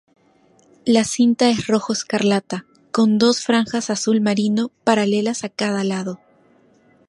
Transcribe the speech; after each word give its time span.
La 0.83 1.03
cinta 1.03 1.47
es 1.51 1.67
rojo 1.67 1.93
escarlata 1.93 2.65
con 2.91 3.19
dos 3.19 3.43
franjas 3.43 3.91
azul 3.91 4.19
marino 4.19 4.71
paralelas 4.83 5.43
a 5.43 5.49
cada 5.49 5.83
lado. 5.83 6.19